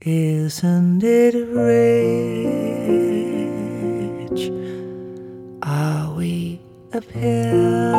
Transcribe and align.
Isn't 0.00 1.02
it 1.02 1.34
rich? 1.34 1.72
Are 5.60 6.14
we 6.14 6.60
up 6.94 7.02
here? 7.10 7.96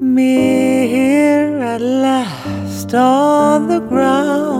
Me 0.00 0.86
here 0.86 1.58
at 1.58 1.80
last 1.80 2.94
on 2.94 3.66
the 3.66 3.80
ground. 3.80 4.59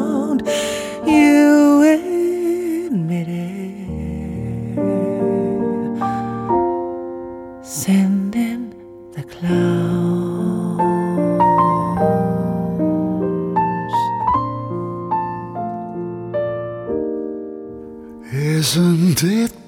Isn't 19.11 19.29
it 19.29 19.67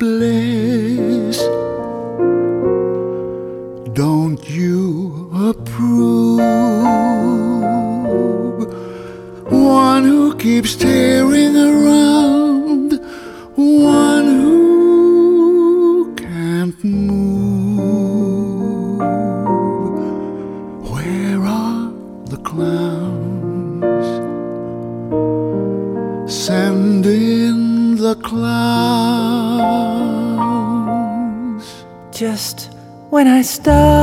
when 33.23 33.31
I 33.31 33.43
stopped 33.43 34.02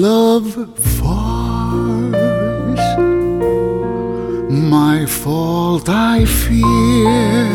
love 0.00 0.54
falls. 0.78 2.14
My 4.74 5.06
fault, 5.06 5.88
I 5.88 6.24
fear. 6.24 7.48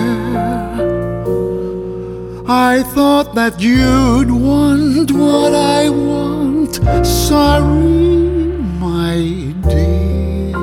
I 2.46 2.84
thought 2.96 3.34
that 3.36 3.62
you'd 3.62 4.30
want 4.30 5.12
what 5.12 5.54
I 5.54 5.90
want. 5.90 6.74
Sorry, 7.06 8.18
my 8.88 9.16
dear. 9.70 10.58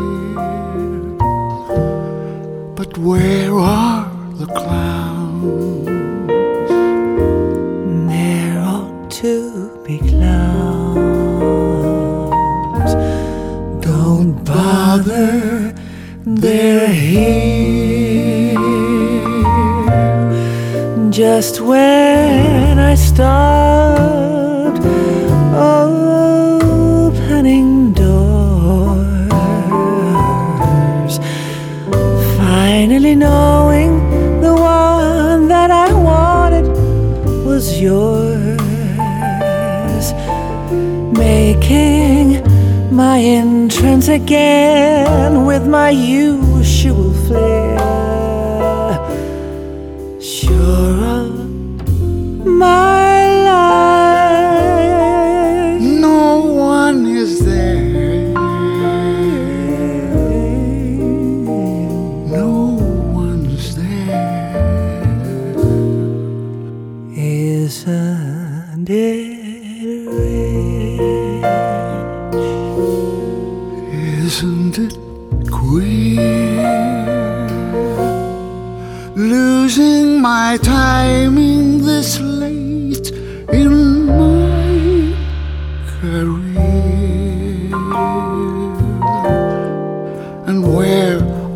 But 2.76 2.98
where 2.98 3.54
are 3.54 3.99
Just 21.40 21.58
when 21.62 22.78
I 22.78 22.94
stopped 22.94 24.84
opening 26.36 27.94
doors, 27.94 29.32
finally 32.36 33.14
knowing 33.14 33.90
the 34.42 34.52
one 34.52 35.48
that 35.48 35.70
I 35.70 35.90
wanted 35.94 36.66
was 37.46 37.80
yours, 37.80 38.60
making 41.16 42.44
my 42.94 43.18
entrance 43.18 44.08
again 44.08 45.46
with 45.46 45.66
my 45.66 45.88
usual 45.88 47.14
flair. 47.24 47.59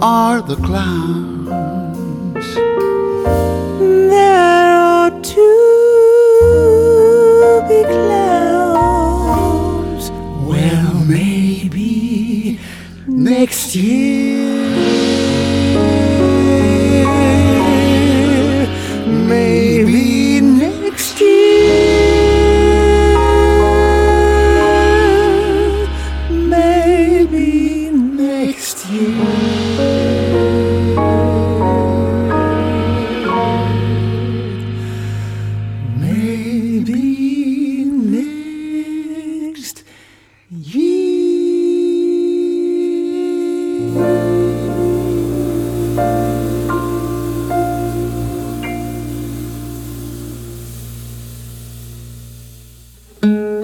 Are 0.05 0.43
the 0.43 0.57
clowns? 0.57 2.47
There 4.13 4.77
ought 4.77 5.25
to 5.25 5.49
be 7.71 7.81
clowns. 7.95 9.25
Well, 10.47 10.95
maybe 11.07 12.59
next 13.07 13.75
year. 13.75 14.04
Mm-hmm. 53.25 53.64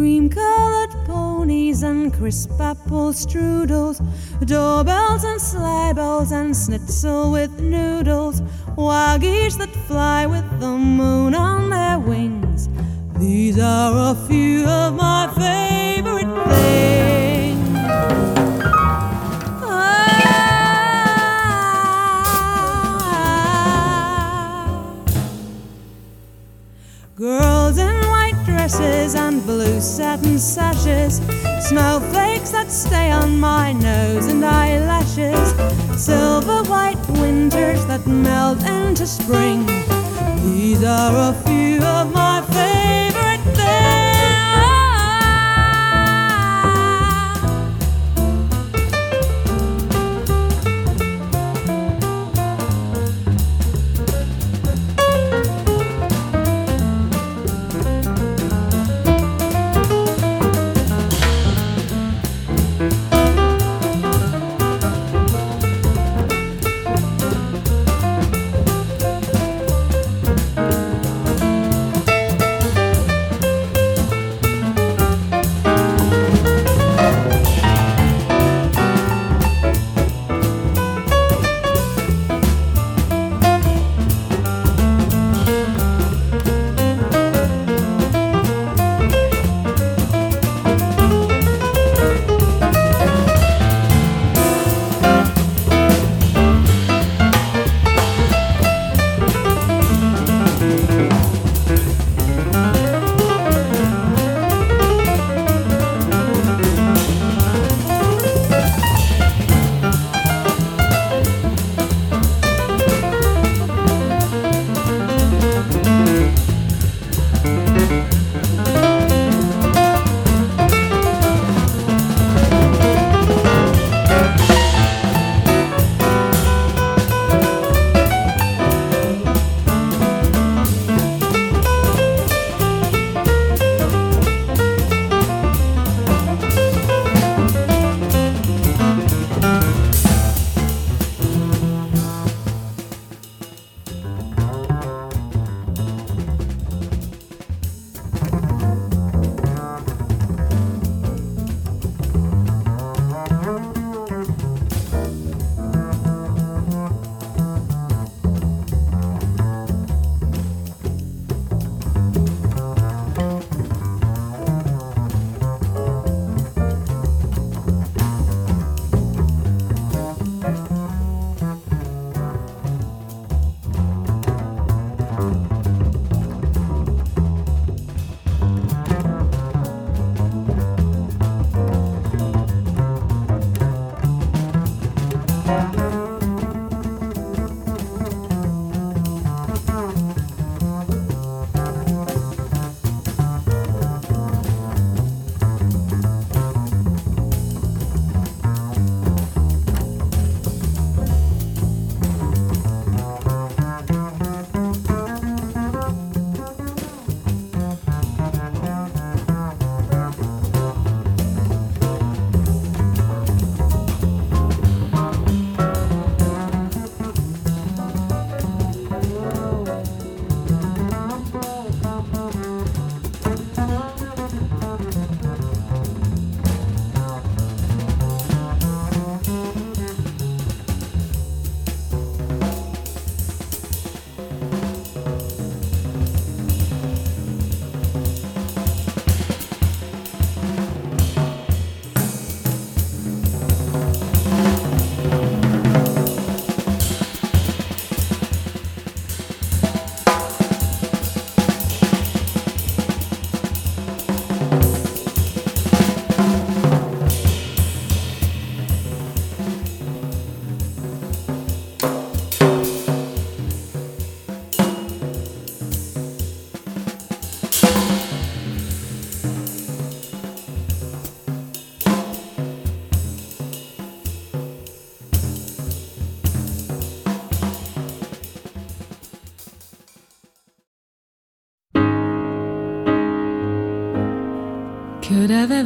Cream 0.00 0.30
colored 0.30 0.92
ponies 1.04 1.82
and 1.82 2.10
crisp 2.10 2.58
apple 2.58 3.12
strudels, 3.12 4.00
doorbells 4.46 5.24
and 5.24 5.38
sleigh 5.38 5.92
bells 5.94 6.32
and 6.32 6.56
schnitzel 6.56 7.30
with 7.32 7.60
noodles, 7.60 8.40
wild 8.76 9.20
geese 9.20 9.56
that 9.56 9.68
fly 9.86 10.24
with 10.24 10.48
the 10.58 10.70
moon 10.70 11.34
on 11.34 11.68
their 11.68 11.98
wings. 11.98 12.70
These 13.18 13.58
are 13.58 14.12
a 14.12 14.14
few 14.26 14.64
of 14.66 14.94
my 14.94 15.28
favorite 15.36 16.32
things. 16.48 17.68
Ah. 19.62 20.00
Girls 27.16 27.76
in 27.76 27.94
white 28.06 28.42
dresses 28.46 29.14
satin 29.80 30.38
sashes, 30.38 31.20
snowflakes 31.68 32.50
that 32.50 32.70
stay 32.70 33.10
on 33.10 33.40
my 33.40 33.72
nose 33.72 34.26
and 34.26 34.44
eyelashes, 34.44 35.54
silver 35.96 36.62
white 36.64 37.00
winters 37.08 37.84
that 37.86 38.06
melt 38.06 38.62
into 38.64 39.06
spring. 39.06 39.66
These 40.44 40.84
are 40.84 41.30
a 41.30 41.34
few 41.44 41.80
of 41.82 42.12
my 42.12 42.29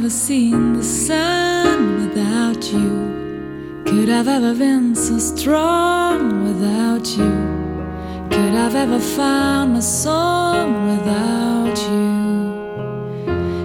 Could 0.05 0.11
I've 0.11 0.17
ever 0.17 0.23
seen 0.27 0.73
the 0.73 0.83
sun 0.83 1.95
without 1.99 2.63
you? 2.71 3.81
Could 3.87 4.07
I've 4.07 4.27
ever 4.27 4.53
been 4.53 4.93
so 4.93 5.17
strong 5.17 6.43
without 6.43 7.07
you? 7.17 7.33
Could 8.29 8.53
I've 8.53 8.75
ever 8.75 8.99
found 8.99 9.73
my 9.73 9.79
song 9.79 10.89
without 10.91 11.75
you? 11.89 12.11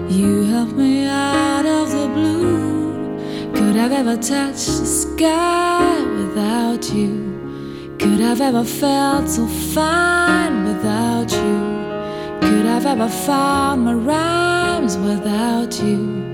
You 0.08 0.44
helped 0.44 0.72
me 0.72 1.04
out 1.04 1.66
of 1.66 1.90
the 1.90 2.08
blue. 2.08 3.52
Could 3.52 3.76
I've 3.76 3.92
ever 3.92 4.16
touched 4.16 4.78
the 4.80 4.86
sky 4.86 6.00
without 6.20 6.90
you? 6.94 7.94
Could 7.98 8.22
I've 8.22 8.40
ever 8.40 8.64
felt 8.64 9.28
so 9.28 9.46
fine 9.46 10.64
without 10.64 11.30
you? 11.32 12.40
Could 12.40 12.64
I've 12.64 12.86
ever 12.86 13.10
found 13.10 13.84
my 13.84 13.92
rhymes 13.92 14.96
without 14.96 15.78
you? 15.82 16.29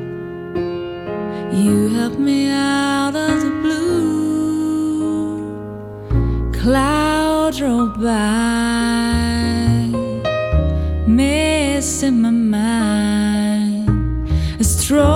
You 1.53 1.89
helped 1.89 2.19
me 2.19 2.51
out 2.51 3.15
of 3.15 3.41
the 3.45 3.51
blue. 3.63 5.43
Clouds 6.53 7.61
roll 7.63 7.89
by, 7.89 8.67
mist 11.07 12.03
in 12.03 12.21
my 12.23 12.31
mind. 12.31 13.89
I 14.59 14.63
stroll 14.63 15.16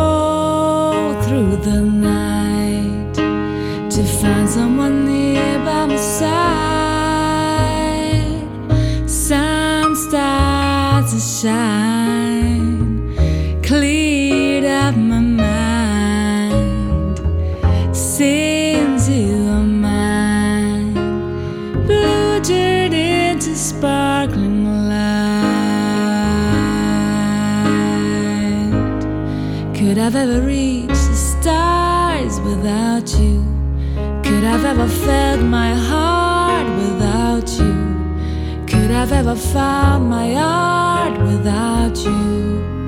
felt 35.31 35.47
my 35.47 35.73
heart 35.75 36.67
without 36.83 37.49
you? 37.61 37.75
Could 38.67 38.91
I've 38.91 39.13
ever 39.13 39.37
found 39.37 40.11
my 40.11 40.35
art 40.35 41.17
without? 41.21 41.97
You 42.05 42.80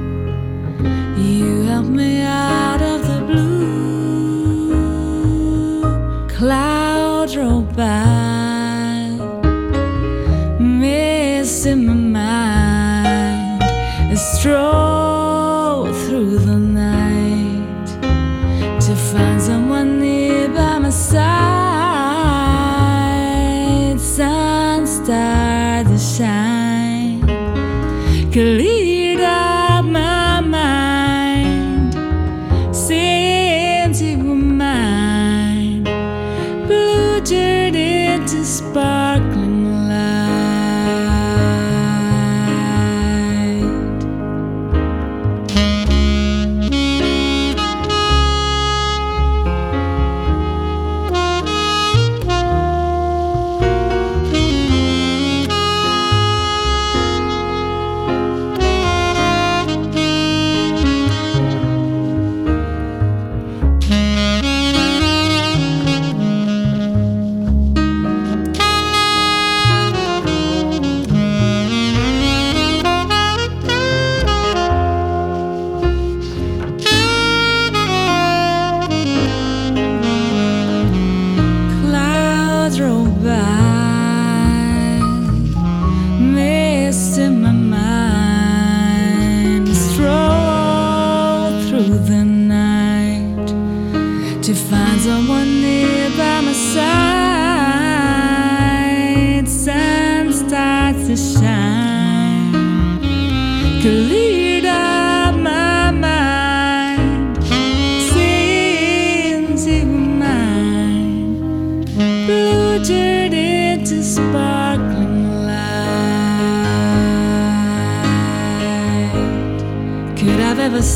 The 120.82 120.88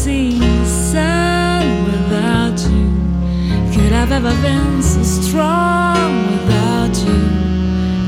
sun 0.64 1.84
without 1.84 2.58
you? 2.58 2.90
Could 3.72 3.92
I've 3.92 4.10
ever 4.10 4.34
been 4.42 4.82
so 4.82 5.00
strong 5.04 6.26
without 6.26 6.96
you? 7.06 7.22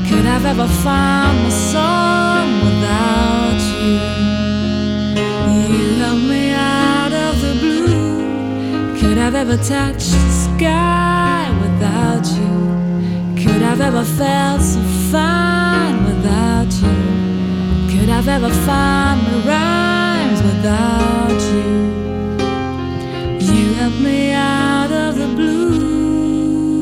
Could 0.09 0.25
I've 0.25 0.43
ever 0.43 0.67
found 0.67 1.41
my 1.41 1.49
song 1.49 2.47
without 2.65 3.61
you? 3.79 3.95
You 5.71 5.95
helped 6.03 6.23
me 6.23 6.51
out 6.51 7.13
of 7.13 7.39
the 7.39 7.53
blue. 7.61 8.99
Could 8.99 9.17
I've 9.17 9.35
ever 9.35 9.55
touched 9.55 10.11
the 10.11 10.31
sky 10.47 11.47
without 11.61 12.25
you? 12.39 13.41
Could 13.41 13.63
I've 13.63 13.79
ever 13.79 14.03
felt 14.03 14.61
so 14.61 14.81
fine 15.13 16.03
without 16.03 16.73
you? 16.83 16.97
Could 17.89 18.09
I've 18.09 18.27
ever 18.27 18.49
found 18.49 19.23
my 19.23 19.47
rhymes 19.47 19.68
without 20.59 21.41
you? 21.53 21.73
You 23.39 23.73
helped 23.75 24.01
me 24.01 24.33
out 24.33 24.91
of 24.91 25.15
the 25.15 25.27
blue. 25.27 26.81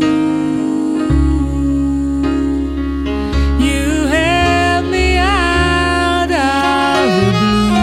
You 3.60 4.08
helped 4.08 4.90
me 4.90 5.18
out 5.18 6.32
of 6.32 7.10
the 7.22 7.32
blue. 7.40 7.74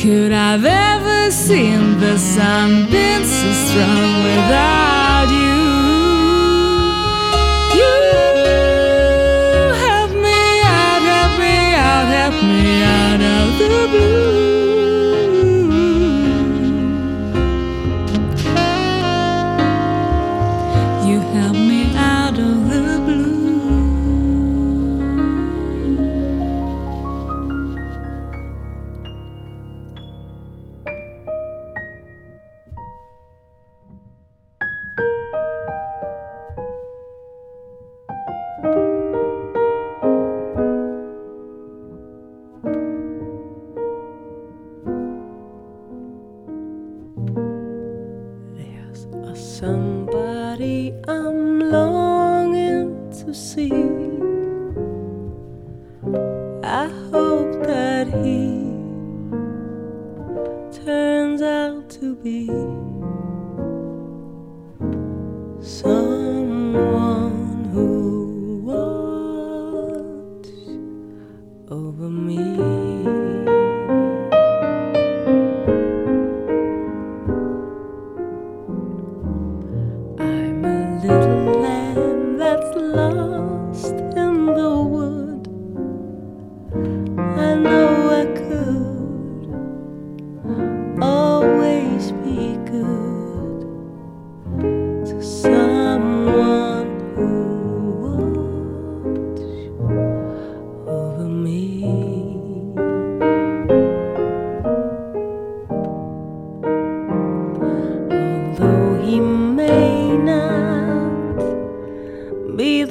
Could 0.00 0.32
I've 0.32 0.64
ever 0.64 1.30
seen 1.30 2.00
the 2.00 2.16
sun 2.16 2.90
been 2.90 3.24
so 3.24 3.52
strong 3.66 4.22
without? 4.24 5.28
You 5.30 5.59
to 53.24 53.34
see. 53.34 53.70
I 56.64 56.88
hope 57.12 57.66
that 57.66 58.06
he 58.24 58.64
turns 60.84 61.42
out 61.42 61.90
to 61.90 62.16
be. 62.16 62.48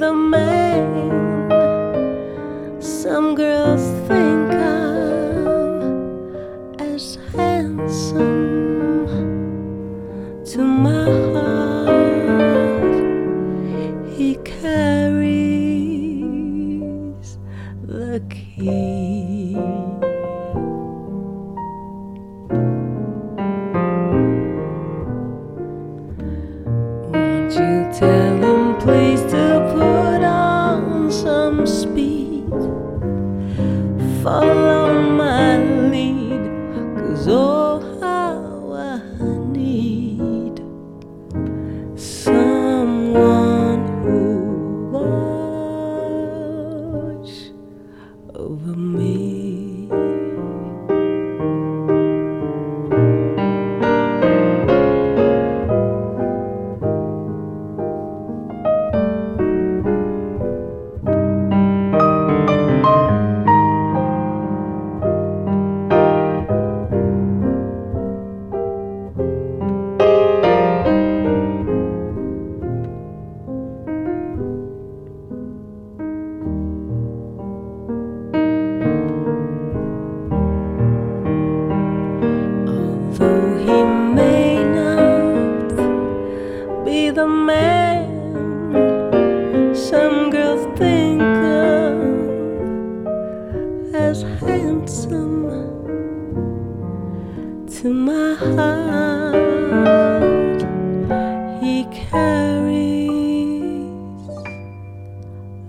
the 0.00 0.14
man. 0.14 0.59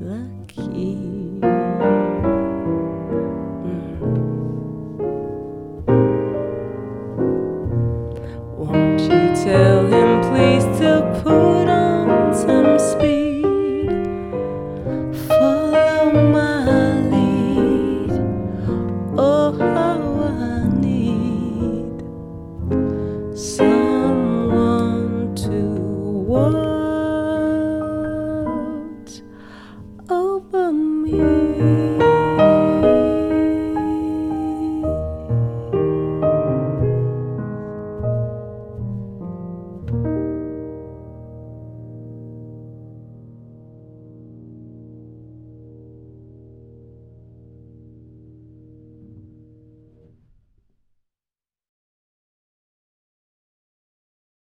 the 0.02 0.46
key. 0.48 1.21